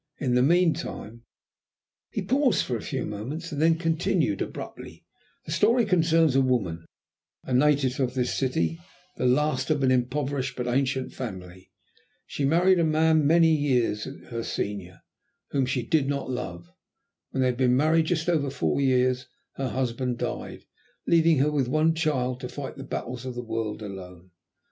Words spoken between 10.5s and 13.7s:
but ancient family. She married a man many